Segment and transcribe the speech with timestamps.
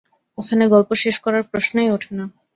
[0.37, 2.25] এখানে গল্প শেষ করার প্রশ্নই ওঠে না।